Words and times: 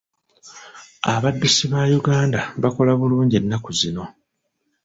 Abaddusi 1.13 1.63
ba 1.71 1.81
Uganda 1.99 2.39
bakola 2.61 2.91
bulungi 2.99 3.35
ennaku 3.41 3.69
zino. 3.79 4.03